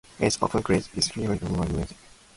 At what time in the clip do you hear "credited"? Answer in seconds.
0.63-0.95